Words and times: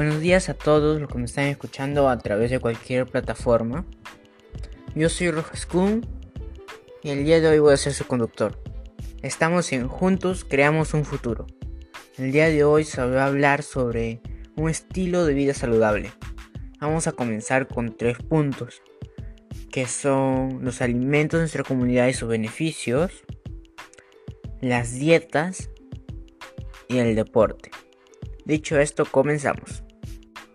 Buenos 0.00 0.20
días 0.22 0.48
a 0.48 0.54
todos 0.54 0.98
los 0.98 1.10
que 1.12 1.18
me 1.18 1.26
están 1.26 1.44
escuchando 1.44 2.08
a 2.08 2.16
través 2.16 2.50
de 2.50 2.58
cualquier 2.58 3.04
plataforma. 3.04 3.84
Yo 4.94 5.10
soy 5.10 5.30
Rojas 5.30 5.66
Kuhn 5.66 6.06
y 7.02 7.10
el 7.10 7.22
día 7.22 7.38
de 7.38 7.46
hoy 7.48 7.58
voy 7.58 7.74
a 7.74 7.76
ser 7.76 7.92
su 7.92 8.06
conductor. 8.06 8.58
Estamos 9.20 9.70
en 9.74 9.88
Juntos 9.88 10.46
Creamos 10.46 10.94
un 10.94 11.04
Futuro. 11.04 11.46
El 12.16 12.32
día 12.32 12.48
de 12.48 12.64
hoy 12.64 12.84
se 12.84 13.04
va 13.04 13.24
a 13.24 13.26
hablar 13.26 13.62
sobre 13.62 14.22
un 14.56 14.70
estilo 14.70 15.26
de 15.26 15.34
vida 15.34 15.52
saludable. 15.52 16.10
Vamos 16.80 17.06
a 17.06 17.12
comenzar 17.12 17.68
con 17.68 17.94
tres 17.94 18.16
puntos, 18.16 18.80
que 19.70 19.86
son 19.86 20.64
los 20.64 20.80
alimentos 20.80 21.36
de 21.36 21.42
nuestra 21.42 21.62
comunidad 21.62 22.06
y 22.06 22.14
sus 22.14 22.30
beneficios, 22.30 23.12
las 24.62 24.94
dietas 24.94 25.68
y 26.88 26.96
el 26.96 27.14
deporte. 27.14 27.70
Dicho 28.46 28.80
esto, 28.80 29.04
comenzamos. 29.04 29.84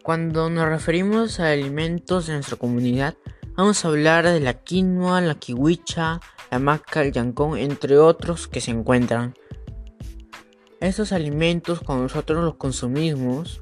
Cuando 0.06 0.52
nos 0.52 0.70
referimos 0.70 1.40
a 1.40 1.50
alimentos 1.50 2.28
de 2.28 2.34
nuestra 2.34 2.58
comunidad, 2.58 3.16
vamos 3.56 3.84
a 3.84 3.88
hablar 3.88 4.26
de 4.26 4.40
la 4.40 4.54
quinoa, 4.54 5.20
la 5.20 5.34
kiwicha, 5.34 6.20
la 6.52 6.60
maca, 6.60 7.02
el 7.02 7.12
yancón, 7.12 7.58
entre 7.58 7.98
otros 7.98 8.48
que 8.48 8.62
se 8.62 8.70
encuentran. 8.70 9.34
Estos 10.80 11.12
alimentos, 11.12 11.80
cuando 11.80 12.04
nosotros 12.04 12.44
los 12.44 12.54
consumimos, 12.54 13.62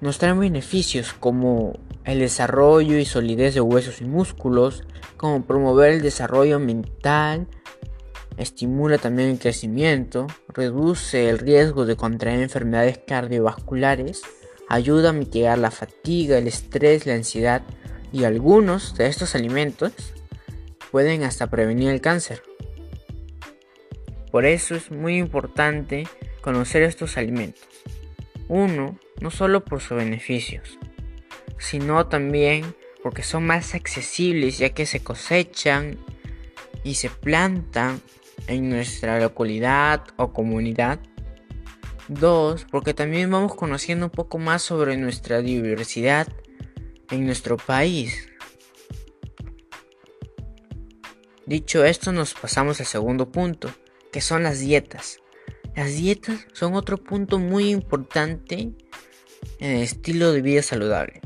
nos 0.00 0.18
traen 0.18 0.40
beneficios 0.40 1.12
como 1.12 1.78
el 2.02 2.18
desarrollo 2.18 2.98
y 2.98 3.04
solidez 3.04 3.54
de 3.54 3.60
huesos 3.60 4.00
y 4.00 4.06
músculos, 4.06 4.82
como 5.16 5.46
promover 5.46 5.92
el 5.92 6.02
desarrollo 6.02 6.58
mental, 6.58 7.46
estimula 8.38 8.98
también 8.98 9.28
el 9.28 9.38
crecimiento, 9.38 10.26
reduce 10.48 11.28
el 11.30 11.38
riesgo 11.38 11.86
de 11.86 11.94
contraer 11.94 12.40
enfermedades 12.40 12.98
cardiovasculares, 13.06 14.22
ayuda 14.68 15.10
a 15.10 15.12
mitigar 15.12 15.58
la 15.58 15.70
fatiga, 15.70 16.38
el 16.38 16.46
estrés, 16.46 17.06
la 17.06 17.14
ansiedad 17.14 17.62
y 18.12 18.24
algunos 18.24 18.96
de 18.96 19.06
estos 19.06 19.34
alimentos 19.34 19.92
pueden 20.90 21.24
hasta 21.24 21.48
prevenir 21.48 21.90
el 21.90 22.00
cáncer. 22.00 22.42
Por 24.30 24.46
eso 24.46 24.74
es 24.74 24.90
muy 24.90 25.16
importante 25.16 26.08
conocer 26.40 26.82
estos 26.82 27.16
alimentos. 27.16 27.68
Uno, 28.48 28.98
no 29.20 29.30
solo 29.30 29.64
por 29.64 29.80
sus 29.80 29.96
beneficios, 29.96 30.78
sino 31.58 32.06
también 32.06 32.74
porque 33.02 33.22
son 33.22 33.46
más 33.46 33.74
accesibles 33.74 34.58
ya 34.58 34.70
que 34.70 34.86
se 34.86 35.02
cosechan 35.02 35.98
y 36.84 36.94
se 36.94 37.10
plantan 37.10 38.00
en 38.46 38.68
nuestra 38.70 39.20
localidad 39.20 40.02
o 40.16 40.32
comunidad. 40.32 41.00
Dos, 42.08 42.66
porque 42.70 42.94
también 42.94 43.30
vamos 43.30 43.54
conociendo 43.54 44.06
un 44.06 44.10
poco 44.10 44.38
más 44.38 44.62
sobre 44.62 44.96
nuestra 44.96 45.40
diversidad 45.40 46.28
en 47.10 47.26
nuestro 47.26 47.56
país. 47.56 48.28
Dicho 51.46 51.84
esto, 51.84 52.12
nos 52.12 52.34
pasamos 52.34 52.80
al 52.80 52.86
segundo 52.86 53.30
punto, 53.30 53.70
que 54.12 54.20
son 54.20 54.42
las 54.42 54.60
dietas. 54.60 55.20
Las 55.74 55.94
dietas 55.94 56.46
son 56.52 56.74
otro 56.74 56.98
punto 56.98 57.38
muy 57.38 57.70
importante 57.70 58.72
en 59.58 59.70
el 59.70 59.82
estilo 59.82 60.32
de 60.32 60.42
vida 60.42 60.62
saludable 60.62 61.20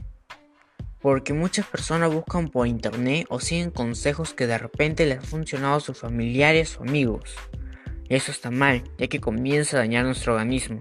porque 1.01 1.33
muchas 1.33 1.67
personas 1.67 2.13
buscan 2.13 2.49
por 2.49 2.67
internet 2.67 3.27
o 3.29 3.41
siguen 3.41 3.71
consejos 3.71 4.35
que 4.35 4.47
de 4.47 4.59
repente 4.59 5.07
les 5.07 5.19
han 5.19 5.25
funcionado 5.25 5.77
a 5.77 5.81
sus 5.81 5.99
familiares 5.99 6.77
o 6.79 6.83
amigos. 6.83 7.35
Eso 8.09 8.31
está 8.31 8.51
mal, 8.51 8.83
ya 8.99 9.09
que 9.09 9.21
comienza 9.21 9.77
a 9.77 9.81
dañar 9.81 10.05
nuestro 10.05 10.35
organismo, 10.35 10.81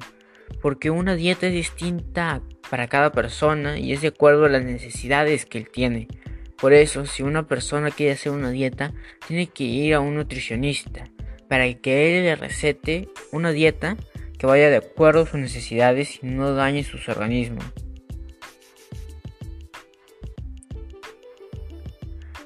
porque 0.61 0.89
una 0.89 1.16
dieta 1.16 1.47
es 1.47 1.53
distinta 1.53 2.42
para 2.70 2.88
cada 2.88 3.11
persona 3.11 3.78
y 3.78 3.94
es 3.94 4.02
de 4.02 4.09
acuerdo 4.09 4.45
a 4.45 4.50
las 4.50 4.64
necesidades 4.64 5.45
que 5.45 5.58
él 5.58 5.70
tiene. 5.70 6.08
Por 6.60 6.73
eso, 6.73 7.05
si 7.05 7.23
una 7.23 7.48
persona 7.48 7.92
quiere 7.92 8.14
hacer 8.14 8.32
una 8.32 8.49
dieta, 8.49 8.93
tiene 9.27 9.48
que 9.48 9.64
ir 9.64 9.93
a 9.93 9.99
un 9.99 10.16
nutricionista 10.16 11.04
para 11.48 11.71
que 11.73 12.17
él 12.17 12.23
le 12.26 12.36
recete 12.36 13.10
una 13.32 13.52
dieta 13.52 13.98
que 14.37 14.48
vaya 14.48 14.70
de 14.70 14.77
acuerdo 14.77 15.21
a 15.21 15.26
sus 15.26 15.39
necesidades 15.39 16.20
y 16.21 16.27
no 16.27 16.54
dañe 16.54 16.83
sus 16.83 17.10
organismos. 17.10 17.66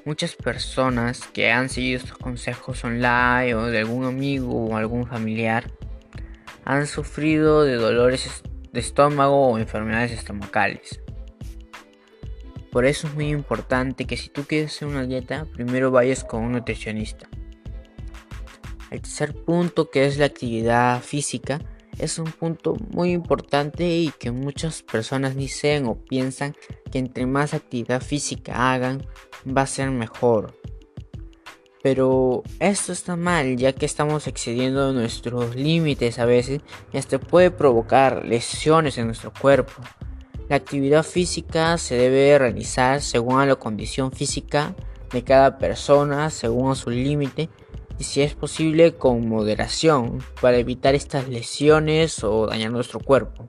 Muchas 0.04 0.34
personas 0.34 1.28
que 1.28 1.52
han 1.52 1.68
seguido 1.68 1.98
estos 1.98 2.18
consejos 2.18 2.82
online 2.84 3.54
o 3.54 3.66
de 3.66 3.78
algún 3.78 4.04
amigo 4.04 4.66
o 4.66 4.76
algún 4.76 5.06
familiar 5.06 5.70
han 6.64 6.88
sufrido 6.88 7.62
de 7.62 7.76
dolores 7.76 8.42
de 8.72 8.80
estómago 8.80 9.48
o 9.48 9.58
enfermedades 9.58 10.10
estomacales. 10.10 11.00
Por 12.72 12.84
eso 12.84 13.06
es 13.06 13.14
muy 13.14 13.28
importante 13.28 14.06
que 14.06 14.16
si 14.16 14.28
tú 14.28 14.44
quieres 14.44 14.74
hacer 14.74 14.88
una 14.88 15.06
dieta, 15.06 15.46
primero 15.52 15.90
vayas 15.90 16.24
con 16.24 16.42
un 16.42 16.52
nutricionista. 16.52 17.28
El 18.90 19.02
tercer 19.02 19.34
punto 19.34 19.90
que 19.90 20.06
es 20.06 20.18
la 20.18 20.26
actividad 20.26 21.00
física 21.00 21.60
es 22.02 22.18
un 22.18 22.32
punto 22.32 22.76
muy 22.90 23.12
importante 23.12 23.88
y 23.88 24.12
que 24.18 24.32
muchas 24.32 24.82
personas 24.82 25.36
dicen 25.36 25.86
o 25.86 25.94
piensan 25.94 26.56
que 26.90 26.98
entre 26.98 27.26
más 27.26 27.54
actividad 27.54 28.02
física 28.02 28.72
hagan 28.72 29.06
va 29.46 29.62
a 29.62 29.66
ser 29.66 29.90
mejor. 29.90 30.58
Pero 31.80 32.42
esto 32.58 32.92
está 32.92 33.14
mal 33.16 33.56
ya 33.56 33.72
que 33.72 33.86
estamos 33.86 34.26
excediendo 34.26 34.92
nuestros 34.92 35.54
límites 35.54 36.18
a 36.18 36.24
veces 36.24 36.60
y 36.92 36.98
hasta 36.98 37.20
puede 37.20 37.52
provocar 37.52 38.24
lesiones 38.24 38.98
en 38.98 39.06
nuestro 39.06 39.32
cuerpo. 39.32 39.74
La 40.48 40.56
actividad 40.56 41.04
física 41.04 41.78
se 41.78 41.94
debe 41.94 42.36
realizar 42.36 43.00
según 43.00 43.46
la 43.46 43.56
condición 43.56 44.10
física 44.10 44.74
de 45.12 45.22
cada 45.22 45.58
persona, 45.58 46.30
según 46.30 46.74
su 46.74 46.90
límite 46.90 47.48
y 48.02 48.04
si 48.04 48.20
es 48.20 48.34
posible 48.34 48.96
con 48.96 49.28
moderación 49.28 50.18
para 50.40 50.56
evitar 50.56 50.96
estas 50.96 51.28
lesiones 51.28 52.24
o 52.24 52.48
dañar 52.48 52.72
nuestro 52.72 52.98
cuerpo. 52.98 53.46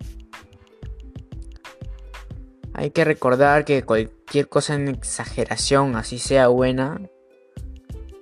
Hay 2.71 2.91
que 2.91 3.03
recordar 3.03 3.65
que 3.65 3.81
cualquier 3.81 4.47
cosa 4.49 4.75
en 4.75 4.89
exageración, 4.89 5.95
así 5.95 6.19
sea 6.19 6.49
buena, 6.49 7.01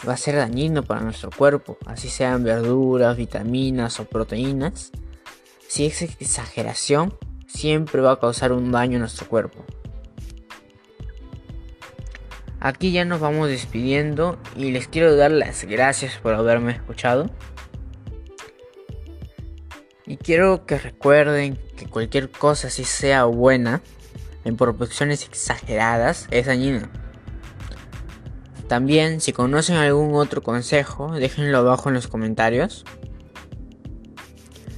va 0.07 0.13
a 0.13 0.17
ser 0.17 0.37
dañino 0.37 0.83
para 0.83 1.01
nuestro 1.01 1.31
cuerpo, 1.31 1.77
así 1.85 2.07
sean 2.07 2.45
verduras, 2.45 3.17
vitaminas 3.17 3.99
o 3.99 4.05
proteínas. 4.05 4.93
Si 5.67 5.85
es 5.85 6.01
exageración, 6.01 7.13
siempre 7.45 7.99
va 7.99 8.13
a 8.13 8.19
causar 8.21 8.53
un 8.53 8.71
daño 8.71 8.95
a 8.95 8.99
nuestro 9.01 9.27
cuerpo. 9.27 9.65
Aquí 12.63 12.91
ya 12.91 13.05
nos 13.05 13.19
vamos 13.19 13.49
despidiendo 13.49 14.37
y 14.55 14.69
les 14.69 14.87
quiero 14.87 15.15
dar 15.15 15.31
las 15.31 15.65
gracias 15.65 16.19
por 16.19 16.35
haberme 16.35 16.73
escuchado. 16.73 17.31
Y 20.05 20.17
quiero 20.17 20.67
que 20.67 20.77
recuerden 20.77 21.57
que 21.75 21.87
cualquier 21.87 22.29
cosa, 22.29 22.69
si 22.69 22.83
sea 22.83 23.23
buena, 23.23 23.81
en 24.45 24.57
proporciones 24.57 25.25
exageradas, 25.25 26.27
es 26.29 26.45
dañina. 26.45 26.91
También, 28.67 29.21
si 29.21 29.33
conocen 29.33 29.77
algún 29.77 30.13
otro 30.13 30.43
consejo, 30.43 31.13
déjenlo 31.13 31.57
abajo 31.57 31.89
en 31.89 31.95
los 31.95 32.07
comentarios. 32.07 32.85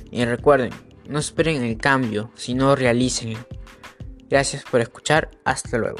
Y 0.09 0.23
recuerden, 0.23 0.71
no 1.09 1.19
esperen 1.19 1.63
el 1.63 1.77
cambio, 1.77 2.31
sino 2.35 2.77
realícenlo. 2.77 3.39
Gracias 4.29 4.63
por 4.63 4.79
escuchar, 4.79 5.31
hasta 5.43 5.77
luego. 5.77 5.97